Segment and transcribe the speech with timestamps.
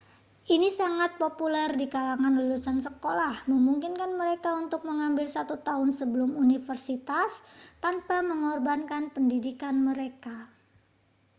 [0.55, 7.31] ini sangat populer di kalangan lulusan sekolah memungkinkan mereka untuk mengambil satu tahun sebelum universitas
[7.85, 10.37] tanpa mengorbankan pendidikan mereka